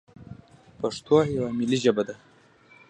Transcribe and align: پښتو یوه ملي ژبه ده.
پښتو 0.79 1.15
یوه 1.35 1.49
ملي 1.59 1.77
ژبه 1.83 2.03
ده. 2.07 2.15